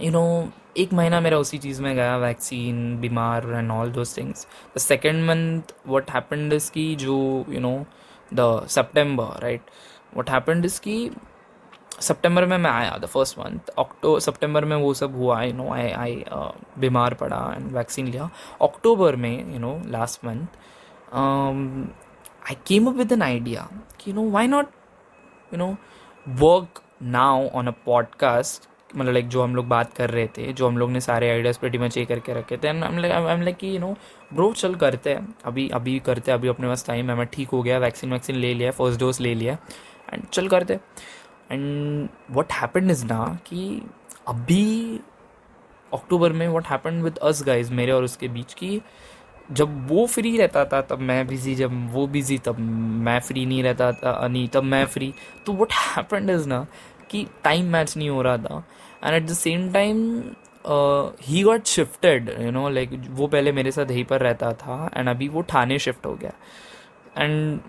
यू 0.00 0.10
नो 0.10 0.48
एक 0.76 0.92
महीना 0.92 1.20
मेरा 1.20 1.38
उसी 1.38 1.58
चीज़ 1.58 1.82
में 1.82 1.96
गया 1.96 2.16
वैक्सीन 2.16 3.00
बीमार 3.00 3.52
and 3.52 3.70
all 3.70 3.92
those 3.92 4.16
things 4.16 4.46
the 4.76 4.78
second 4.78 5.24
month 5.24 5.60
what 5.88 6.10
happened 6.10 6.52
is 6.52 6.70
की 6.72 6.96
जो 6.96 7.44
you 7.48 7.60
know 7.60 7.86
the 8.34 8.66
September 8.68 9.40
right 9.42 9.62
what 10.16 10.30
happened 10.30 10.64
is 10.64 10.80
की 10.80 11.10
सितंबर 12.00 12.46
में 12.46 12.58
मैं 12.58 12.70
आया 12.70 12.98
द 12.98 13.06
फ़र्स्ट 13.06 13.38
मंथ 13.38 13.58
अक्टूबर 13.78 14.20
सितंबर 14.20 14.64
में 14.64 14.76
वो 14.76 14.94
सब 14.94 15.16
हुआ 15.16 15.42
यू 15.42 15.52
नो 15.52 15.72
आई 15.72 15.90
आई 15.90 16.24
बीमार 16.78 17.14
पड़ा 17.14 17.52
एंड 17.56 17.72
वैक्सीन 17.72 18.06
लिया. 18.06 18.30
अक्टूबर 18.62 19.16
में 19.16 19.52
you 19.52 19.58
know 19.58 19.82
last 19.86 20.24
month 20.24 20.46
I 22.50 22.56
came 22.66 22.86
up 22.86 22.94
with 22.94 23.12
an 23.12 23.22
idea 23.22 23.68
कि 24.00 24.10
you 24.10 24.16
know 24.16 24.30
why 24.30 24.46
not 24.46 24.66
you 25.52 25.58
know 25.58 25.76
work 26.28 26.82
now 27.02 27.48
on 27.48 27.66
a 27.66 27.70
podcast 27.70 28.68
मतलब 28.96 29.12
लाइक 29.12 29.28
जो 29.28 29.42
हम 29.42 29.54
लोग 29.56 29.68
बात 29.68 29.92
कर 29.92 30.10
रहे 30.10 30.26
थे, 30.36 30.52
जो 30.52 30.66
हम 30.68 30.78
लोग 30.78 30.90
ने 30.90 31.00
सारे 31.00 31.30
आइडियाज़ 31.30 31.58
पेटी 31.60 31.78
मच 31.78 31.96
ये 31.98 32.04
करके 32.04 32.34
रखे 32.34 32.56
थे। 32.56 32.68
एंड 32.68 32.84
एम 32.84 32.98
लाइक 33.42 33.56
कि 33.56 33.74
यू 33.74 33.80
नो 33.80 33.94
ब्रो 34.34 34.52
चल 34.52 34.74
करते 34.74 35.10
हैं। 35.10 35.34
अभी 35.44 35.68
अभी 35.70 35.98
करते 36.06 36.30
हैं, 36.30 36.38
अभी 36.38 36.48
अपने 36.48 36.68
पास 36.68 36.86
टाइम 36.86 37.10
है। 37.10 37.16
मैं 37.16 37.26
ठीक 37.32 37.48
हो 37.48 37.62
गया 37.62 37.78
वैक्सीन 37.78 38.12
वैक्सीन 38.12 38.36
ले 38.36 38.52
लिया 38.54 38.70
फ़र्स्ट 38.72 39.00
डोज 39.00 39.20
ले 39.20 39.34
लिया। 39.34 39.56
एंड 40.12 40.26
चल 40.26 40.48
करते 40.48 40.74
एंड 41.52 42.08
वट 42.30 42.52
हैपन 42.52 42.90
इज़ 42.90 43.04
ना 43.06 43.24
कि 43.46 43.82
अभी 44.28 45.00
अक्टूबर 45.92 46.32
में 46.32 46.46
what 46.48 46.66
happen 46.66 47.02
with 47.02 47.18
us 47.22 47.42
guys 47.46 47.72
मेरे 47.72 47.92
और 47.92 48.04
उसके 48.04 48.28
बीच 48.28 48.54
की, 48.54 48.80
जब 49.52 49.86
वो 49.88 50.06
फ्री 50.06 50.36
रहता 50.36 50.64
था, 50.64 50.80
तब 50.82 50.98
मैं 50.98 51.26
बिज़ी 51.26 51.54
जब 51.54 51.72
वो 51.92 52.06
बिज़ी 52.06 52.38
तब 52.38 52.58
मैं 52.58 53.18
फ्री 53.20 53.44
नहीं 53.46 53.62
रहता 53.62 53.90
था, 53.92 54.26
नहीं, 54.28 54.48
तब 54.48 54.62
मैं 54.64 54.84
फ्री 54.86 55.12
तो 55.46 55.52
वट 55.52 55.72
हैपन 55.72 56.30
इज़ 56.30 56.48
ना 56.48 56.66
कि 57.10 57.26
टाइम 57.44 57.66
मैच 57.72 57.96
नहीं 57.96 58.08
हो 58.08 58.22
रहा 58.22 58.36
था. 58.38 58.64
And 59.04 59.14
at 59.14 59.26
the 59.30 59.34
same 59.34 59.72
time 59.72 60.22
he 61.22 61.42
got 61.42 61.64
shifted 61.66 62.30
you 62.40 62.50
know 62.50 62.68
like 62.68 62.90
वो 63.10 63.26
पहले 63.26 63.52
मेरे 63.52 63.70
साथ 63.70 63.90
यहीं 63.90 64.04
पर 64.04 64.20
रहता 64.20 64.52
था 64.60 64.90
एंड 64.96 65.08
अभी 65.08 65.28
वो 65.28 65.42
ठाणे 65.48 65.78
शिफ्ट 65.78 66.06
हो 66.06 66.14
गया. 66.14 66.32
एंड 67.18 67.60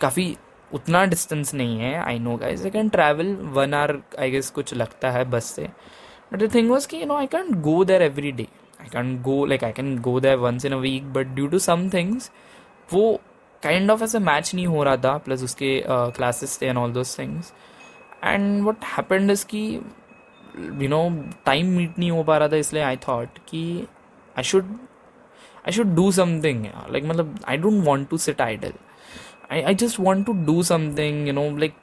काफ़ी 0.00 0.36
उतना 0.70 1.04
डिस्टेंस 1.04 1.54
नहीं 1.54 1.78
है 1.78 1.94
I 2.02 2.18
know 2.18 2.36
guys 2.36 2.64
I 2.64 2.70
can 2.70 2.88
travel 2.88 3.34
one 3.54 3.74
hour 3.74 4.00
I 4.20 4.30
guess 4.30 4.50
कुछ 4.50 4.74
लगता 4.74 5.10
है 5.10 5.24
बस 5.30 5.44
से. 5.44 5.68
बट 6.32 6.42
द 6.42 6.54
थिंग 6.54 6.70
वॉज़ 6.70 6.88
कि 6.88 7.00
you 7.00 7.06
know 7.06 7.16
I 7.16 7.26
can 7.26 7.52
go 7.62 7.84
there 7.84 8.02
every 8.02 8.32
day 8.32 8.46
I 8.80 8.88
can 8.92 9.16
go 9.22 9.44
like 9.46 9.64
I 9.64 9.72
can 9.72 9.98
go 10.02 10.18
there 10.20 10.36
once 10.36 10.64
in 10.64 10.72
a 10.72 10.76
week 10.78 11.12
but 11.12 11.26
due 11.34 11.46
to 11.48 11.58
some 11.58 11.88
things 11.90 12.30
वो 12.92 13.20
kind 13.62 13.90
of 13.90 14.02
ऐसे 14.04 14.18
match 14.18 14.54
नहीं 14.54 14.66
हो 14.66 14.82
रहा 14.84 14.96
था 15.04 15.16
plus 15.18 15.42
उसके 15.42 15.82
classes 15.88 16.58
थे 16.62 16.66
and 16.66 16.78
all 16.78 16.92
those 16.92 17.18
things 17.18 17.52
and 18.24 18.64
what 18.64 18.76
happened 18.84 19.30
is 19.30 19.46
की 19.46 19.74
you 20.56 20.88
know 20.88 21.24
time 21.44 21.66
meet 21.66 21.98
नहीं 21.98 22.10
हो 22.10 22.22
पा 22.22 22.38
रहा 22.38 22.48
था, 22.48 22.56
इसलिए 22.56 22.82
आई 22.82 22.96
थॉट 22.96 23.28
कि 23.48 23.86
I 24.38 24.42
should 24.42 24.64
I 25.58 25.72
should 25.72 25.94
do 25.94 26.12
something 26.12 26.66
like 26.66 27.04
मतलब 27.04 27.38
I 27.48 27.56
don't 27.56 27.84
want 27.84 28.08
to 28.08 28.16
sit 28.16 28.40
idle 28.40 28.72
I 29.52 29.62
I 29.62 29.74
just 29.74 30.00
want 30.00 30.26
to 30.26 30.32
do 30.32 30.62
something 30.62 31.26
you 31.26 31.32
know 31.32 31.56
like 31.56 31.74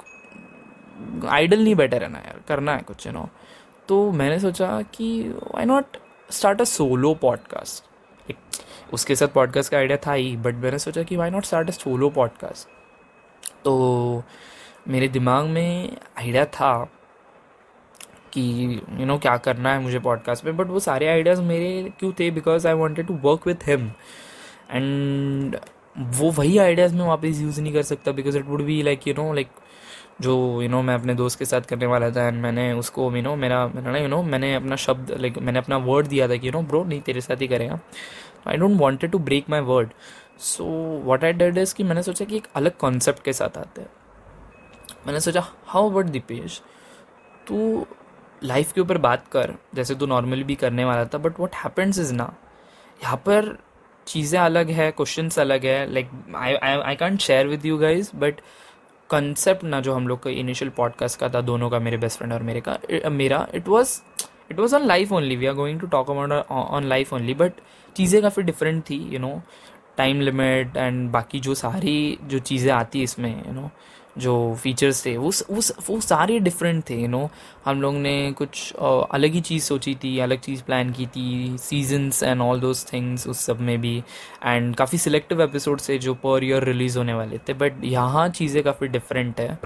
idle 1.29 1.63
नहीं 1.63 1.75
बैठे 1.75 1.97
रहना, 1.97 2.17
यार। 2.17 2.41
करना 2.47 2.75
है 2.75 2.81
कुछ 2.81 3.07
यू 3.07 3.13
नो 3.13 3.29
तो 3.87 4.11
मैंने 4.11 4.39
सोचा 4.39 4.81
कि 4.81 5.35
I 5.55 5.65
not 5.65 5.97
start 6.31 6.61
a 6.61 6.63
solo 6.63 7.13
podcast 7.13 7.85
उसके 8.93 9.15
साथ 9.15 9.27
पॉडकास्ट 9.27 9.71
का 9.71 9.77
आइडिया 9.77 9.97
था 10.07 10.13
ही 10.13 10.37
बट 10.37 10.55
मैंने 10.55 10.79
सोचा 10.79 11.03
कि 11.03 11.15
why 11.15 11.29
not 11.29 11.43
start 11.43 11.67
a 11.67 11.71
solo 11.71 12.09
podcast 12.09 12.67
तो 13.63 14.23
मेरे 14.87 15.07
दिमाग 15.07 15.45
में 15.45 15.97
आइडिया 16.17 16.45
था 16.45 16.91
कि 18.33 18.41
यू 18.41 18.95
you 18.97 18.99
नो 18.99 19.05
know, 19.05 19.21
क्या 19.21 19.37
करना 19.37 19.73
है 19.73 19.79
मुझे 19.79 19.99
पॉडकास्ट 19.99 20.43
पे 20.43 20.51
बट 20.51 20.67
वो 20.67 20.79
सारे 20.79 21.07
आइडियाज़ 21.07 21.41
मेरे 21.41 21.91
क्यों 21.99 22.11
थे? 22.11 22.31
Because 22.31 22.67
I 22.67 22.73
wanted 22.73 23.07
to 23.07 23.13
work 23.13 23.47
with 23.47 23.67
him 23.67 23.91
and 24.71 25.57
वो 25.97 26.31
वही 26.31 26.57
आइडियाज़ 26.57 26.95
मैं 26.95 27.05
वापस 27.05 27.41
यूज़ 27.41 27.61
नहीं 27.61 27.73
कर 27.73 27.81
सकता 27.81 28.11
because 28.11 28.37
it 28.37 28.45
would 28.45 28.61
be 28.61 28.81
like 28.81 29.07
you 29.07 29.13
know 29.13 29.33
like 29.33 29.47
जो 30.21 30.61
यू 30.61 30.69
नो 30.69 30.81
मैं 30.81 30.95
अपने 30.95 31.13
दोस्त 31.13 31.39
के 31.39 31.45
साथ 31.45 31.61
करने 31.61 31.85
वाला 31.85 32.09
था 32.11 32.27
एंड 32.27 32.41
मैंने 32.41 32.73
उसको 32.73 33.15
यू 33.15 33.21
नो 33.21 33.35
मेरा 33.35 33.67
मैंने 33.67 34.01
यू 34.01 34.07
नो 34.07 34.23
मैंने 34.23 34.55
अपना 34.55 34.75
शब्द 34.75 35.11
लाइक 35.11 35.37
मैंने 35.37 35.59
अपना 35.59 35.77
वर्ड 35.77 36.07
दिया 36.07 36.27
था 36.27 36.35
कि 36.35 36.47
यू 36.47 36.51
नो 36.51 36.61
ब्रो 36.61 36.83
नहीं 36.83 37.01
तेरे 37.01 37.21
साथ 37.21 37.41
ही 37.41 37.47
करेगा। 37.47 37.79
I 38.47 38.57
don't 38.57 38.79
wanted 38.79 39.11
to 39.11 39.19
break 39.19 39.49
my 39.49 39.59
word 39.59 39.89
so 40.39 40.65
what 41.03 41.23
I 41.23 41.33
did 41.33 41.57
is 41.57 41.75
कि 41.75 41.83
मैंने 41.83 42.03
सोचा 42.03 42.25
कि 42.25 42.37
एक 42.37 42.47
अलग 42.55 42.77
कॉन्सेप्ट 42.77 43.23
के 43.23 43.33
साथ 43.33 43.57
आते 43.57 43.81
हैं। 43.81 43.89
मैंने 45.07 45.19
सोचा, 45.19 45.43
हाउ 45.65 45.89
अबाउट 45.89 46.05
दीपेश? 46.07 46.61
तू 47.47 47.85
लाइफ 48.41 48.71
के 48.73 48.81
ऊपर 48.81 48.97
बात 48.97 49.27
कर, 49.31 49.53
जैसे 49.75 49.95
तू 49.95 50.05
नॉर्मली 50.05 50.43
भी 50.43 50.55
करने 50.55 50.85
वाला 50.85 51.05
था 51.05 51.17
बट 51.17 51.39
वॉट 51.39 51.55
हैपन्स 51.55 51.99
इज़ 51.99 52.13
ना, 52.13 52.33
यहाँ 53.03 53.17
पर 53.25 53.57
चीज़ें 54.07 54.39
अलग 54.39 54.69
है 54.71 54.89
क्वेश्चन 54.91 55.29
अलग 55.41 55.65
है 55.65 55.91
like 55.93 56.09
I 56.35 56.55
I 56.55 56.95
can't 56.95 57.19
share 57.21 57.47
with 57.47 57.65
you 57.65 57.77
guys 57.77 58.09
but 58.15 58.39
concept 59.09 59.63
ना 59.63 59.79
जो 59.81 59.93
हम 59.93 60.07
लोग 60.07 60.21
का 60.23 60.29
इनिशियल 60.29 60.71
पॉडकास्ट 60.77 61.19
का 61.19 61.29
था, 61.29 61.41
दोनों 61.41 61.69
का, 61.69 61.79
मेरे 61.79 61.97
बेस्ट 61.97 62.17
फ्रेंड 62.17 62.33
और 62.33 62.43
मेरे 62.43 62.61
का 62.67 63.09
मेरा 63.09 63.47
it 63.55 63.67
was 63.67 63.99
it 64.51 64.59
was 64.59 64.75
on 64.75 64.85
life 64.87 65.11
only 65.11 65.35
we 65.35 65.45
are 65.45 65.53
going 65.53 65.79
to 65.79 65.87
talk 65.87 66.09
about 66.11 66.51
on 66.51 66.85
life 66.85 67.13
only 67.13 67.33
but 67.33 67.61
चीज़ें 67.95 68.21
काफ़ी 68.21 68.43
डिफरेंट 68.43 68.83
थी 68.89 68.97
you 69.13 69.19
know 69.19 69.41
time 69.97 70.21
limit 70.21 70.77
and 70.77 71.09
बाकी 71.11 71.39
जो 71.39 71.53
सारी 71.55 72.17
जो 72.23 72.39
चीज़ें 72.39 72.71
आती 72.73 73.03
इसमें 73.03 73.31
यू 73.47 73.53
नो 73.53 73.69
जो 74.17 74.33
फीचर्स 74.61 75.05
थे, 75.05 75.15
वो 75.17 75.31
वो 75.49 75.61
वो 75.87 75.99
सारे 76.01 76.39
डिफरेंट 76.39 76.83
थे 76.89 76.95
यू 77.01 77.07
नो 77.07 77.29
हम 77.65 77.81
लोग 77.81 77.95
ने 77.95 78.31
कुछ 78.37 78.73
अलग 78.73 79.33
ही 79.33 79.41
चीज़ 79.41 79.63
सोची 79.63 79.95
थी, 80.03 80.17
अलग 80.19 80.39
चीज़ 80.39 80.63
प्लान 80.63 80.91
की 80.93 81.05
थी 81.07 81.57
seasons 81.59 82.21
and 82.23 82.41
all 82.41 82.59
those 82.59 82.85
things 82.93 83.27
उस 83.27 83.45
सब 83.45 83.59
में 83.61 83.79
भी. 83.81 83.97
एंड 84.43 84.75
काफ़ी 84.75 84.97
सिलेक्टिव 84.97 85.41
एपिसोड 85.41 85.81
थे 85.89 85.97
जो 85.97 86.13
पर 86.25 86.43
ईयर 86.43 86.63
रिलीज़ 86.63 86.97
होने 86.97 87.13
वाले 87.13 87.37
थे 87.47 87.53
बट 87.55 87.83
यहाँ 87.83 88.27
चीज़ें 88.29 88.63
काफ़ी 88.63 88.87
डिफरेंट 88.87 89.39
है. 89.39 89.57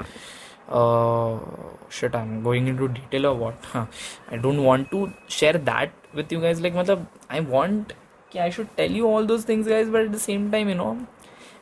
Shut 1.94 2.16
I 2.16 2.22
am 2.22 2.42
going 2.44 2.68
in 2.68 2.78
to 2.78 2.88
detail 2.88 3.25
of 3.25 3.38
what 3.38 3.66
हाँ. 3.74 3.90
I 4.32 4.38
don't 4.38 4.60
want 4.60 4.90
to 4.92 5.08
share 5.32 5.58
that 5.58 5.92
with 6.16 6.34
you 6.34 6.40
guys 6.42 6.62
like 6.62 6.75
मतलब 6.75 7.06
आई 7.32 7.40
वॉन्ट 7.50 7.94
कि 8.32 8.40
I 8.40 8.52
should 8.52 8.68
tell 8.78 8.96
you 8.96 9.10
all 9.10 9.28
those 9.28 9.48
things 9.50 9.68
guys 9.68 9.90
but 9.90 10.00
at 10.00 10.10
the 10.12 10.18
same 10.20 10.50
time 10.52 10.70
you 10.70 10.75
know 10.75 10.98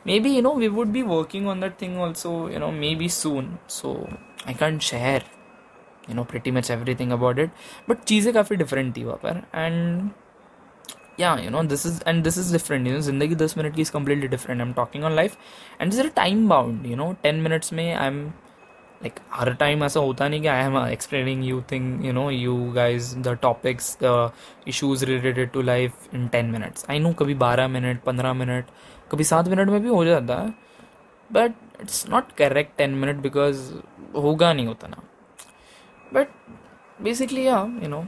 maybe, 0.06 0.30
you 0.30 0.42
know, 0.42 0.52
we 0.52 0.68
would 0.68 0.92
be 0.92 1.02
working 1.02 1.48
on 1.48 1.60
that 1.60 1.78
thing 1.78 1.96
also, 1.98 2.48
you 2.48 2.58
know, 2.58 2.72
maybe 2.72 3.08
soon. 3.08 3.58
So, 3.66 3.94
i 4.46 4.52
can't 4.52 4.82
share, 4.82 5.22
you 6.08 6.14
know, 6.14 6.24
pretty 6.24 6.50
much 6.50 6.70
everything 6.70 7.12
about 7.12 7.38
it. 7.38 7.50
But 7.88 8.04
चीज़ें 8.06 8.32
काफ़ी 8.34 8.56
different 8.56 8.96
थी 8.96 9.04
वहाँ 9.04 9.18
पर. 9.24 9.42
And 9.54 10.10
yeah 11.20 11.34
you 11.38 11.50
know 11.50 11.62
this 11.62 11.86
is 11.86 12.02
and 12.08 12.22
this 12.24 12.38
is 12.38 12.52
different 12.52 12.86
you 12.86 12.92
know 12.92 13.00
ज़िंदगी 13.00 13.34
दस 13.34 13.56
minute 13.58 13.74
की 13.74 13.82
is 13.82 13.92
completely 13.92 14.28
different 14.28 14.60
I 14.60 14.66
am 14.66 14.72
talking 14.74 15.04
on 15.04 15.12
life 15.16 15.36
and 15.80 15.92
this 15.92 16.14
time 16.14 16.48
bound 16.48 16.86
you 16.86 16.96
know 16.96 17.12
ten 17.22 17.40
minutes 17.40 17.72
में 17.72 17.84
I 17.94 18.06
am 18.06 18.24
like 19.02 19.18
हर 19.32 19.52
time 19.54 19.84
ऐसा 19.84 20.00
होता 20.00 20.28
नहीं 20.28 20.40
कि 20.42 20.48
I 20.48 20.64
am 20.64 20.76
explaining 20.86 21.44
you 21.44 21.62
thing 21.72 22.04
you 22.06 22.12
know 22.12 22.30
you 22.30 22.56
guys 22.74 23.14
the 23.18 23.36
topics 23.42 23.96
the 24.02 24.30
issues 24.68 25.04
related 25.04 25.50
to 25.52 25.62
life 25.62 26.14
in 26.14 26.26
ten 26.28 26.50
minutes 26.50 26.86
I 26.90 26.98
know 26.98 27.12
कभी 27.12 27.34
बारह 27.44 27.68
minute, 27.68 28.00
पंद्रह 28.02 28.32
minute 28.34 28.66
कभी 29.14 29.24
सात 29.24 29.48
मिनट 29.48 29.68
में 29.68 29.80
भी 29.82 29.88
हो 29.88 30.04
जाता 30.04 30.40
है 30.42 30.52
but 31.30 31.80
it's 31.80 32.08
not 32.08 32.32
correct 32.32 32.76
ten 32.78 32.90
minute 32.94 33.16
because 33.16 33.72
होगा 34.16 34.52
नहीं 34.52 34.66
होता 34.66 34.88
ना। 34.88 35.02
But 36.14 36.28
basically 37.02 37.46
yeah 37.46 37.58
you 37.82 37.88
know 37.88 38.04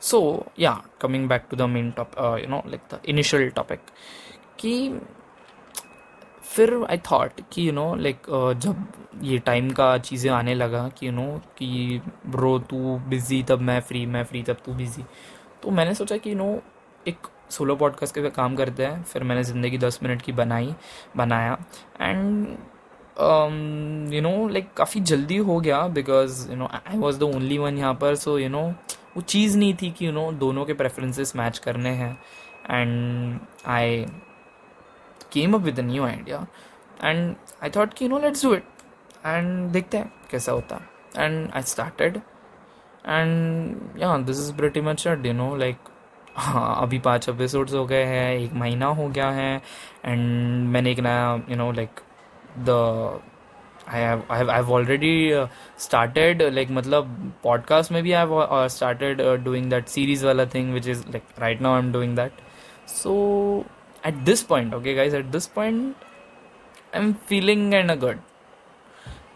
so 0.00 0.20
yeah 0.58 0.72
coming 1.00 1.28
back 1.28 1.46
to 1.50 1.56
the 1.56 1.62
main 1.62 1.90
top 1.90 2.12
you 2.40 2.48
know 2.48 2.62
like 2.66 2.94
the 2.94 3.00
initial 3.06 3.48
topic 3.50 3.80
कि 4.58 5.00
फिर 6.42 6.74
आई 6.90 6.98
थॉट 7.10 7.40
कि 7.52 7.66
यू 7.68 7.72
नो 7.72 7.94
लाइक 7.96 8.22
जब 8.58 8.84
ये 9.22 9.38
time 9.38 9.70
का 9.70 9.96
चीज़ें 9.98 10.30
आने 10.30 10.54
लगा 10.54 10.88
कि 10.88 11.06
यू 11.06 11.12
नो 11.12 11.26
कि 11.58 12.00
ब्रो 12.26 12.58
तू 12.58 12.98
बिज़ी 13.08 13.42
तब 13.42 13.60
मैं 13.60 13.80
फ्री 13.80 14.06
मैं 14.06 14.24
फ्री 14.24 14.42
तब 14.42 14.56
तू 14.64 14.74
बिज़ी 14.74 15.04
तो 15.62 15.70
मैंने 15.70 15.94
सोचा 15.94 16.16
कि 16.16 16.30
यू 16.30 16.36
नो 16.36 16.62
एक 17.08 17.26
सोलो 17.52 17.76
पॉडकास्ट 17.76 18.14
के 18.14 18.30
काम 18.30 18.56
करते 18.56 18.84
हैं। 18.84 19.02
फिर 19.02 19.24
मैंने 19.24 19.44
ज़िंदगी 19.44 19.78
दस 19.78 19.98
मिनट 20.02 20.22
की 20.22 20.32
बनाई, 20.32 20.74
बनाया। 21.16 21.58
एंड 22.00 22.46
यू 24.14 24.20
नो 24.22 24.48
लाइक 24.48 24.72
काफ़ी 24.76 25.00
जल्दी 25.02 25.36
हो 25.38 25.58
गया 25.60 25.80
because 25.88 26.50
you 26.50 26.56
know 26.56 26.66
I 26.66 26.98
was 26.98 27.18
the 27.18 27.22
only 27.22 27.58
one 27.58 27.78
यहाँ 27.78 27.94
पर 27.94 28.14
सो 28.16 28.38
यू 28.38 28.48
नो 28.48 28.62
वो 29.16 29.20
चीज़ 29.22 29.58
नहीं 29.58 29.74
थी 29.82 29.90
कि 29.90 30.06
यू 30.06 30.12
नो 30.12 30.30
दोनों 30.32 30.64
के 30.64 30.74
प्रेफरेंसेस 30.74 31.34
मैच 31.36 31.58
करने 31.58 31.90
हैं। 31.90 32.12
And 32.70 33.40
I 33.66 34.04
came 35.32 35.54
up 35.54 35.60
with 35.60 35.78
a 35.78 35.82
new 35.82 36.04
idea 36.04 36.46
and 37.04 37.34
I 37.62 37.70
thought 37.70 37.94
कि 37.94 38.04
you 38.04 38.10
know 38.10 38.18
let's 38.18 38.44
do 38.44 38.54
it 38.54 38.64
and 39.26 39.70
देखते 39.70 39.96
हैं 39.96 40.12
कैसा 40.30 40.52
होता। 40.52 40.76
है 40.76 41.24
and 41.24 41.50
I 41.54 41.62
started 41.62 42.16
and 43.06 44.00
yeah 44.00 44.16
this 44.18 44.38
is 44.38 44.52
pretty 44.56 44.80
much 44.80 45.06
you 45.06 45.32
know 45.32 45.54
like 45.56 45.88
हाँ 46.36 46.82
अभी 46.82 46.98
पाँच 46.98 47.28
एपिसोड्स 47.28 47.74
हो 47.74 47.84
गए 47.86 48.02
हैं, 48.04 48.32
एक 48.34 48.52
महीना 48.52 48.86
हो 48.86 49.08
गया 49.08 49.30
है 49.30 49.62
एंड 50.04 50.68
मैंने 50.68 50.90
एक 50.90 51.00
नया 51.00 51.34
you 51.50 51.56
know 51.56 51.70
like 51.72 52.00
the 52.58 52.70
I 53.88 54.00
have 54.00 54.22
I 54.30 54.38
have 54.38 54.72
already 54.72 55.30
started 55.78 56.42
like 56.42 56.70
मतलब 56.70 57.32
पॉडकास्ट 57.42 57.92
में 57.92 58.02
भी 58.02 58.12
I 58.12 58.26
have 58.26 58.68
started 58.68 59.22
doing 59.44 59.70
that 59.70 59.86
series 59.86 60.26
वाला 60.26 60.44
thing 60.44 60.72
which 60.74 60.88
is 60.88 61.04
like 61.06 61.22
right 61.38 61.60
now 61.60 61.72
I 61.72 61.78
am 61.78 61.92
doing 61.92 62.16
that 62.16 62.32
so 62.88 63.14
at 64.06 64.14
this 64.14 64.42
point 64.42 64.74
okay 64.74 64.94
guys 64.94 65.16
at 65.16 65.24
this 65.24 65.46
point 65.46 65.94
I 66.94 67.00
am 67.02 67.12
feeling 67.12 67.74
and 67.74 67.90
a 67.90 67.94
good 67.94 68.20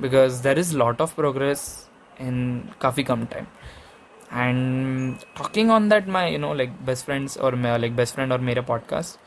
because 0.00 0.42
there 0.42 0.58
is 0.58 0.76
lot 0.76 1.00
of 1.00 1.14
progress 1.14 1.88
in 2.20 2.68
काफ़ी 2.80 3.04
कम 3.04 3.24
time 3.24 3.46
and 4.30 5.24
talking 5.34 5.70
on 5.70 5.88
that 5.88 6.06
my 6.08 6.28
you 6.28 6.38
know 6.38 6.52
like 6.52 6.84
best 6.84 7.04
friends 7.04 7.36
or 7.36 7.52
my, 7.52 7.76
like 7.76 7.94
best 7.94 8.14
friend 8.14 8.32
or 8.32 8.38
मेरा 8.38 8.66
podcast 8.66 9.18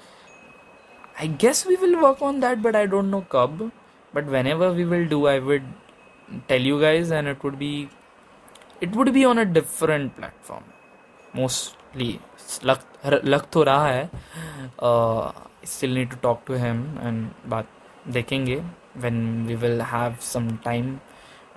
I 1.19 1.27
guess 1.27 1.65
we 1.65 1.75
will 1.75 2.01
work 2.01 2.21
on 2.21 2.39
that 2.41 2.61
but 2.61 2.75
I 2.75 2.85
don't 2.85 3.09
know 3.11 3.21
kab 3.21 3.71
but 4.13 4.25
whenever 4.25 4.73
we 4.73 4.85
will 4.85 5.07
do 5.07 5.27
I 5.27 5.39
would 5.39 5.63
tell 6.47 6.61
you 6.61 6.79
guys 6.79 7.11
and 7.11 7.27
it 7.27 7.43
would 7.43 7.57
be 7.59 7.89
it 8.81 8.95
would 8.95 9.13
be 9.13 9.25
on 9.25 9.37
a 9.37 9.45
different 9.45 10.15
platform 10.15 10.63
mostly 11.33 12.19
luck 12.63 12.85
लग 13.05 13.25
लग 13.25 13.49
तो 13.53 13.63
रहा 13.63 13.87
है 13.87 14.09
still 15.63 15.93
need 15.99 16.09
to 16.11 16.17
talk 16.27 16.45
to 16.49 16.57
him 16.63 16.83
and 17.07 17.49
बात 17.49 17.67
देखेंगे 18.07 18.63
when 19.03 19.19
we 19.47 19.55
will 19.63 19.81
have 19.93 20.21
some 20.21 20.49
time 20.67 20.99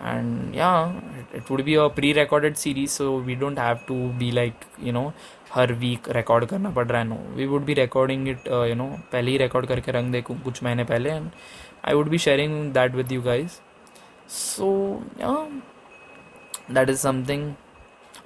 and 0.02 0.54
yeah 0.54 0.92
it, 1.32 1.48
would 1.48 1.64
be 1.64 1.74
a 1.76 1.88
pre-recorded 1.88 2.58
series 2.58 2.92
so 2.92 3.18
we 3.18 3.34
don't 3.34 3.58
have 3.58 3.86
to 3.86 4.08
be 4.18 4.32
like 4.32 4.66
you 4.80 4.92
know 4.92 5.12
हर 5.54 5.72
week 5.72 6.08
record 6.12 6.44
करना 6.48 6.70
पड़ 6.70 6.86
रहा 6.86 7.00
है 7.00 7.06
no 7.06 7.16
we 7.36 7.46
would 7.46 7.64
be 7.64 7.74
recording 7.74 8.28
it 8.28 8.46
you 8.48 8.74
know 8.74 8.84
पहले 9.12 9.30
ही 9.30 9.36
record 9.38 9.66
करके 9.66 9.92
रख 9.92 10.04
दे 10.12 10.20
कुछ 10.22 10.62
महीने 10.62 10.84
पहले 10.84 11.10
and 11.10 11.30
I 11.88 11.94
would 11.94 12.08
be 12.08 12.18
sharing 12.18 12.72
that 12.72 12.94
with 12.94 13.12
you 13.12 13.22
guys 13.22 13.58
so 14.28 14.70
that 16.72 16.90
is 16.90 16.98
something 16.98 17.52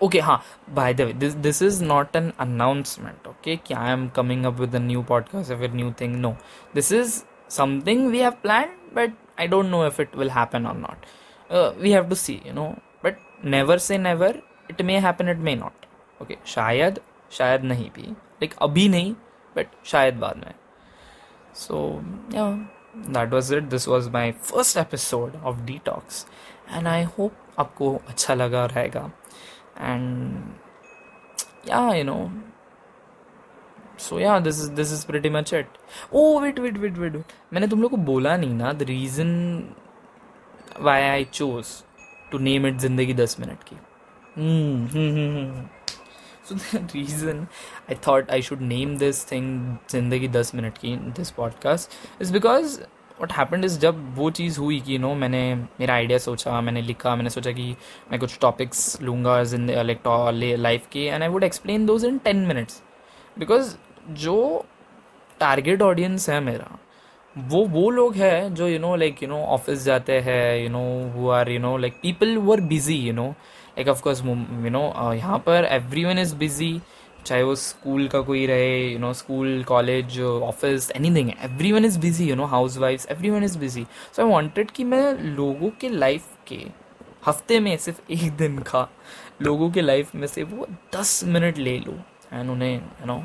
okay 0.03 0.21
हाँ 0.21 0.41
by 0.75 0.95
the 0.95 1.01
way 1.01 1.13
this 1.15 1.35
this 1.49 1.63
is 1.63 1.83
not 1.85 2.17
an 2.17 2.33
announcement 2.41 3.27
okay 3.27 3.57
कि 3.67 3.75
I 3.75 3.93
am 3.93 4.09
coming 4.17 4.45
up 4.47 4.61
with 4.61 4.77
a 4.77 4.79
new 4.79 5.03
podcast 5.09 5.53
with 5.53 5.75
new 5.75 5.93
thing 6.01 6.17
no 6.17 6.35
this 6.75 6.93
is 6.93 7.23
something 7.57 8.09
we 8.11 8.19
have 8.19 8.33
plan 8.43 8.77
but 8.95 9.15
I 9.41 9.49
don't 9.49 9.67
know 9.67 9.87
if 9.87 10.03
it 10.03 10.17
will 10.17 10.31
happen 10.31 10.67
और 10.67 10.77
not 10.77 11.07
uh, 11.51 11.73
we 11.81 11.91
have 11.93 12.09
to 12.11 12.17
see 12.17 12.41
you 12.47 12.53
know. 12.53 12.69
But 13.03 13.17
never 13.43 13.79
say 13.79 13.99
never. 13.99 14.35
It 14.69 14.85
may 14.85 15.01
happen 15.01 15.29
it 15.29 15.43
may 15.49 15.55
not. 15.65 15.87
Okay 16.23 16.37
शायद 16.55 17.01
शायद 17.33 17.65
नहीं 17.65 17.91
भी। 17.95 18.03
Like 18.03 18.55
अभी 18.63 18.89
नहीं 18.89 19.13
but 19.57 19.67
शायद 19.87 20.15
बाद 20.21 20.37
में। 20.37 20.55
So 21.55 21.79
yeah 22.35 22.51
that 22.97 23.33
was 23.33 23.53
it 23.55 23.63
this 23.75 23.89
was 23.89 24.09
my 24.13 24.33
first 24.33 24.77
episode 24.77 25.37
of 25.45 25.61
detox 25.67 26.27
and 26.71 26.87
I 26.89 27.05
hope 27.19 27.33
आपको 27.59 27.95
अच्छा 28.09 28.35
लगा 28.35 28.65
रहेगा। 28.67 29.11
एंड 29.79 30.55
या 31.69 31.89
you 31.95 32.05
know 32.05 32.19
so 33.99 34.19
yeah 34.21 34.39
this 34.39 34.61
is 34.63 34.71
this 34.73 34.93
is 34.93 35.07
pretty 35.07 35.31
much 35.31 35.53
it 35.55 35.79
oh 36.13 36.39
wait 36.41 36.59
wait 36.59 36.79
wait 36.79 36.99
wait 36.99 37.23
मैंने 37.53 37.67
तुम 37.69 37.83
लोग 37.83 37.91
को 37.91 37.97
बोला 37.97 38.37
नहीं 38.37 38.55
ना 38.55 38.73
the 38.73 38.83
reason 38.89 39.29
why 40.81 41.03
I 41.03 41.25
chose 41.25 41.67
to 42.33 42.39
name 42.39 42.67
it 42.67 42.77
ज़िंदगी 42.77 43.15
दस 43.15 43.41
मिनट 43.41 43.59
की। 43.63 43.77
So 46.49 46.55
the 46.55 46.89
reason 46.95 47.47
I 47.91 47.95
thought 48.09 48.31
I 48.31 48.43
should 48.43 48.61
name 48.61 48.97
this 48.97 49.33
thing 49.33 49.77
ज़िंदगी 49.91 50.29
दस 50.29 50.55
मिनट 50.55 50.79
की 50.79 50.97
this 50.97 51.31
podcast 51.31 51.91
is 52.23 52.33
because 52.33 52.81
what 53.23 53.33
happened 53.33 53.65
is 53.65 53.79
जब 53.79 54.17
वो 54.17 54.31
चीज़ 54.31 54.61
हुई 54.61 54.81
कि 54.81 54.99
नो 54.99 55.15
मैंने 55.15 55.55
मेरा 55.55 55.95
आइडिया 55.95 56.19
सोचा, 56.19 56.61
मैंने 56.61 56.83
लिखा, 56.83 57.17
मैंने 57.17 57.31
सोचा 57.31 57.53
कि 57.53 57.77
मैं 58.11 58.21
कुछ 58.21 58.39
टॉपिक्स 58.41 59.03
लूँगा 59.03 59.43
लाइक 59.83 60.01
लाइफ 60.59 60.87
के 60.93 61.07
and 61.07 61.23
I 61.23 61.29
would 61.29 61.45
explain 61.45 61.87
those 61.87 62.05
in 62.05 62.19
ten 62.19 62.37
minutes 62.37 62.83
because 63.39 63.77
जो 64.11 64.67
टारगेट 65.41 65.83
ऑडियंस 65.83 66.31
है 66.31 66.41
मेरा 66.41 66.79
वो 67.39 67.65
वो 67.67 67.89
लोग 67.91 68.15
हैं 68.17 68.55
जो 68.55 68.69
you 68.69 68.79
know 68.79 68.95
like 68.97 69.23
you 69.23 69.29
know 69.29 69.39
office 69.45 69.83
जाते 69.85 70.13
हैं 70.21 70.63
you 70.63 70.69
know 70.69 70.83
who 71.15 71.29
are 71.29 71.51
you 71.51 71.59
know 71.59 71.77
like 71.77 71.95
people 72.03 72.37
वो 72.37 72.53
are 72.53 72.61
busy 72.61 72.95
you 72.97 73.13
know 73.13 73.27
like 73.27 73.89
of course 73.89 74.23
you 74.25 74.71
know 74.71 75.13
यहाँ 75.15 75.39
पर 75.39 75.65
एवरी 75.65 76.05
वन 76.05 76.19
इज़ 76.19 76.35
बिज़ी 76.37 76.81
चाहे 77.27 77.43
वो 77.43 77.55
स्कूल 77.55 78.09
का 78.09 78.21
कोई 78.21 78.47
रहे 78.47 78.79
you 78.93 78.99
know 78.99 79.13
school 79.13 79.65
college 79.65 80.21
office 80.21 80.91
anything 81.17 81.31
everyone 81.73 81.85
is 81.85 81.99
busy 82.01 82.29
you 82.29 82.37
know 82.37 82.45
housewife 82.79 83.07
everyone 83.31 83.45
is 83.45 83.59
busy 83.59 83.87
so 84.17 84.23
I 84.23 84.29
wanted 84.29 84.71
कि 84.71 84.85
मैं 84.85 85.13
लोगों 85.37 85.71
के 85.71 85.89
लाइफ 85.89 86.29
के 86.47 86.61
हफ़्ते 87.27 87.61
में 87.61 87.77
सिर्फ़ 87.77 88.01
एक 88.13 88.33
दिन 88.33 88.59
का 88.59 88.89
लोगों 89.43 89.71
के 89.71 89.81
लाइफ 89.81 90.15
में 90.15 90.27
से 90.27 90.43
वो 90.43 90.67
दस 90.97 91.25
मिनट 91.25 91.59
ले 91.59 91.79
लूँ। 91.79 91.99
एंड 92.33 92.51
उन्हें 92.51 92.75
यू 92.75 93.07
नो 93.07 93.23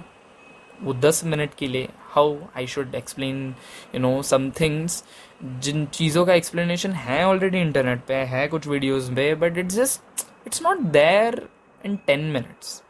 वो 0.84 0.94
दस 0.94 1.26
मिनट 1.26 1.54
के 1.54 1.68
लिए 1.68 1.90
how 2.12 2.36
I 2.58 2.68
should 2.68 2.96
explain 2.96 3.48
you 3.96 4.02
know 4.02 4.22
some 4.24 4.50
things 4.52 5.04
जिन 5.44 5.86
चीज़ों 5.94 6.26
का 6.26 6.34
एक्सप्लेनेशन 6.34 6.92
है 6.94 7.24
ऑलरेडी 7.26 7.62
इंटरनेट 7.62 8.02
पे, 8.08 8.14
है 8.14 8.48
कुछ 8.48 8.68
वीडियोस 8.68 9.10
पे 9.10 9.34
but 9.36 9.58
it's 9.58 9.76
just 9.76 10.26
it's 10.48 10.62
not 10.64 10.80
there 10.92 11.42
in 11.82 11.96
ten 12.08 12.26
minutes 12.32 12.82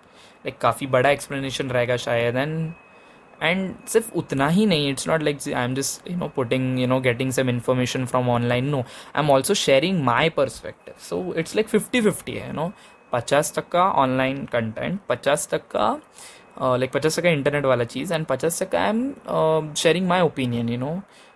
like 0.46 0.58
काफ़ी 0.58 0.88
बड़ा 0.88 1.10
एक्सप्लेनेशन 1.10 1.70
रहेगा 1.70 1.98
शायद 1.98 2.36
एंड 2.36 2.74
एंड 3.44 3.74
सिर्फ़ 3.88 4.12
उतना 4.14 4.48
ही 4.48 4.66
नहीं 4.66 4.90
it's 4.90 5.08
not 5.08 5.24
like 5.24 5.38
I 5.48 5.64
am 5.64 5.76
just 5.76 6.10
you 6.12 6.18
know 6.18 6.28
putting 6.36 6.80
you 6.80 6.88
know 6.88 7.00
getting 7.00 7.32
some 7.32 7.50
information 7.50 8.06
from 8.06 8.30
online 8.30 8.66
no 8.66 8.80
I 8.80 9.24
am 9.24 9.30
also 9.32 9.54
sharing 9.54 10.04
my 10.04 10.30
perspective 10.30 10.94
so 11.10 11.24
it's 11.40 11.56
like 11.56 11.68
fifty 11.68 12.02
fifty 12.02 12.32
है 12.32 12.48
you 12.48 12.54
know 12.54 12.72
पचास 13.12 13.54
तक 13.56 13.68
का 13.70 13.84
online 14.02 14.46
content 14.46 15.00
पचास 15.10 15.48
तक 15.52 15.68
का 15.68 15.90
like 16.60 16.92
पचास 16.92 17.20
टका 17.20 17.30
internet 17.30 17.66
वाला 17.66 17.84
चीज़ 17.84 18.14
एंड 18.14 18.26
पचास 18.26 18.62
टका 18.62 18.82
I 18.82 18.90
am 18.90 19.74
sharing 19.74 20.08
my 20.08 20.22
opinion 20.22 20.70
you 20.70 20.78
know 20.80 20.92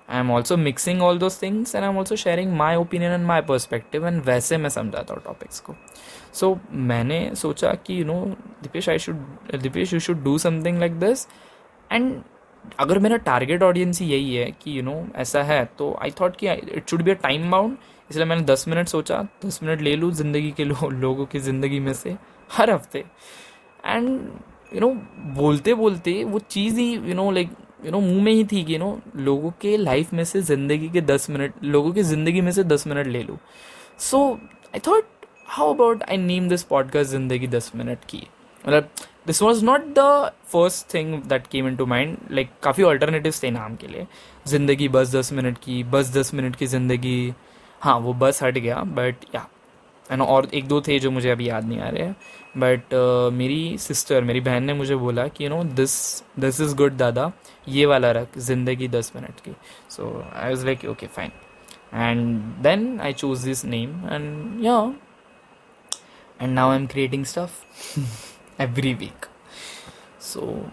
I 0.10 0.20
am 0.20 0.32
also 0.32 0.58
mixing 0.58 1.02
all 1.02 1.20
those 1.20 1.42
things 1.42 1.76
and 1.76 1.84
I 1.84 1.90
am 1.90 1.98
also 1.98 2.16
sharing 2.16 2.54
my 2.58 2.76
opinion 2.76 3.12
and 3.12 3.26
my 3.28 3.42
perspective 3.42 4.08
and 4.08 4.22
वैसे 4.26 4.58
मैं 4.58 4.70
समझाता 4.70 5.14
हूँ 5.14 5.22
टॉपिक्स 5.26 5.60
को। 5.60 5.76
सो 6.34 6.58
मैंने 6.72 7.30
सोचा 7.36 7.74
कि 7.86 8.00
you 8.00 8.06
know 8.06 8.24
Deepesh 8.64 8.90
I 8.90 9.00
should 9.00 9.60
Deepesh 9.62 9.94
you 9.94 10.00
should 10.00 10.24
do 10.24 10.38
something 10.38 10.80
like 10.80 11.00
this 11.00 11.28
and 11.92 12.22
अगर 12.80 13.00
मेरा 13.00 13.18
टारगेट 13.26 13.64
ऑडियंस 13.64 14.00
ही 14.02 14.08
यही 14.08 14.36
है 14.36 14.52
कि 14.62 14.78
यू 14.78 14.84
नो 14.84 15.06
ऐसा 15.16 15.44
है 15.44 15.64
तो 15.78 15.94
आई 16.04 16.12
थॉट 16.22 16.36
कि 16.36 16.52
it 16.52 16.90
should 16.90 17.02
be 17.02 17.12
a 17.12 17.16
time 17.24 17.52
bound 17.52 17.78
इसलिए 18.10 18.26
मैंने 18.26 18.42
दस 18.44 18.68
मिनट 18.68 18.88
सोचा, 18.88 19.22
दस 19.46 19.60
मिनट 19.64 19.82
ले 19.82 19.96
लूँ 19.96 20.12
ज़िंदगी 20.12 20.52
के 20.58 20.64
लोगों 20.64 21.26
की 21.26 21.40
ज़िंदगी 21.40 21.80
में 21.80 21.94
से, 21.94 22.16
हर 22.50 22.70
हफ़्ते। 22.72 23.04
एंड 23.86 24.30
यू 24.76 24.82
नो 24.82 24.90
बोलते 25.36 25.74
बोलते 25.74 26.24
वो 26.24 26.40
चीज़ 26.50 26.80
ही 26.80 26.92
you 26.94 27.14
know 27.16 27.30
like 27.32 27.50
you 27.86 27.92
know 27.92 28.00
मुँह 28.02 28.24
में 28.24 28.32
ही 28.32 28.44
थी 28.44 28.64
कि 28.64 28.74
यू 28.74 28.80
नो 28.80 29.00
लोगों 29.16 29.52
के 29.62 29.76
लाइफ 29.78 30.14
में 30.14 30.24
से 30.24 30.42
ज़िंदगी 30.42 30.90
के 30.90 31.02
दस 31.02 31.30
मिनट 31.30 31.64
लोगों 31.64 31.92
की 31.94 32.04
ज़िंदगी 32.04 32.42
में 32.42 32.52
से 32.52 32.64
दस 32.64 32.88
मिनट 32.88 33.08
ले 33.08 33.24
लूँ। 33.24 33.38
So 34.00 34.20
I 34.74 34.80
thought 34.88 35.08
how 35.48 35.74
about 35.74 36.04
I 36.04 36.18
name 36.18 36.50
this 36.50 36.64
podcast 36.64 37.12
ज़िंदगी 37.12 37.48
दस 37.48 37.72
मिनट 37.76 38.06
की? 38.10 38.22
मतलब 38.64 38.90
this 39.28 39.42
was 39.42 39.64
not 39.66 39.86
the 39.98 40.32
first 40.52 40.94
thing 40.94 41.14
that 41.24 41.48
came 41.48 41.68
into 41.76 41.86
mind 41.86 42.18
like 42.32 42.50
काफ़ी 42.64 42.84
ऑल्टरनेटिव 42.84 43.34
थे 43.44 43.52
नाम 43.52 43.76
के 43.76 43.88
लिए। 43.88 44.08
ज़िंदगी 44.48 44.88
बस 44.90 45.16
दस 45.16 45.34
मिनट 45.34 45.58
की, 45.58 45.84
बस 45.84 46.14
दस 46.18 46.34
मिनट 46.34 46.56
की 46.56 46.66
ज़िंदगी। 46.68 47.34
हाँ 47.82 47.98
वो 48.00 48.14
बस 48.14 48.44
हट 48.44 48.58
गया 48.58 48.82
बट 48.96 49.26
या 49.36 49.48
ना 50.12 50.24
और 50.24 50.50
एक 50.54 50.68
दो 50.68 50.82
थे 50.82 51.00
जो 51.00 51.12
मुझे 51.12 51.30
अभी 51.30 51.48
याद 51.50 51.66
नहीं 51.66 51.80
आ 51.80 51.90
रहे 51.90 52.04
हैं 52.04 52.16
बट 52.58 52.94
uh, 52.94 53.34
मेरी 53.34 53.78
सिस्टर 53.78 54.24
मेरी 54.24 54.42
बहन 54.42 54.64
ने 54.64 54.74
मुझे 54.74 54.96
बोला 54.96 55.28
कि 55.28 55.44
you 55.44 55.50
know 55.50 55.64
this 55.64 56.24
this 56.40 56.60
is 56.62 56.76
good 56.76 56.98
दादा 56.98 57.32
ये 57.68 57.86
वाला 57.86 58.12
रख 58.12 58.38
ज़िंदगी 58.38 58.88
दस 58.88 59.12
मिनट 59.16 59.40
की। 59.40 59.56
So 59.90 60.32
I 60.36 60.50
was 60.50 60.66
like 60.66 60.86
okay 60.86 61.08
fine 61.08 61.32
and 61.94 62.40
then 62.64 63.00
I 63.02 63.14
choose 63.14 63.46
this 63.46 63.66
name 63.66 63.90
and 64.12 64.64
yeah 64.66 64.94
and 66.42 66.54
now 66.54 66.70
I 66.70 66.78
am 66.78 66.88
creating 66.88 67.26
stuff 67.26 68.02
every 68.62 68.94
week 68.94 69.26
so 70.22 70.70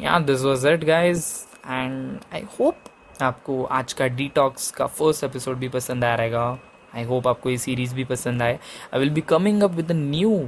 yeah 0.00 0.18
this 0.18 0.42
was 0.42 0.66
it 0.68 0.84
guys 0.84 1.26
and 1.68 2.18
I 2.34 2.42
hope 2.60 2.78
आपको 3.22 3.62
आज 3.64 3.92
का 3.92 4.06
detox 4.06 4.70
का 4.70 4.86
first 4.86 5.24
episode 5.24 5.56
भी 5.56 5.68
पसंद 5.68 6.04
आ 6.04 6.14
रहेगा। 6.14 6.58
आई 6.94 7.02
hope 7.04 7.28
आपको 7.28 7.50
ये 7.50 7.58
series 7.58 7.94
भी 7.94 8.04
पसंद 8.04 8.42
आए। 8.42 8.58
I 8.94 9.00
will 9.00 9.10
be 9.10 9.20
coming 9.20 9.62
up 9.62 9.70
with 9.70 9.90
a 9.90 9.94
new 9.94 10.38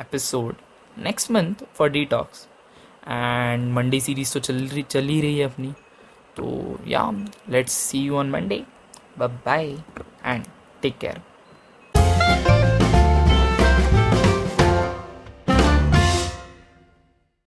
episode 0.00 0.54
next 0.96 1.30
month 1.30 1.64
for 1.74 1.90
detox 2.04 2.46
and 3.08 3.72
Monday 3.72 4.00
series 4.00 4.34
तो 4.34 4.40
चल 4.40 4.66
रही, 4.66 4.82
चल 4.82 5.08
ही 5.08 5.20
रही 5.20 5.38
है 5.38 5.44
अपनी। 5.44 5.72
तो 6.36 6.78
yeah 6.86 7.10
let's 7.48 7.72
see 7.72 7.98
you 7.98 8.16
on 8.16 8.30
Monday 8.30 8.62
bye 9.18 9.70
and 10.24 10.44
take 10.82 10.98
care 10.98 11.22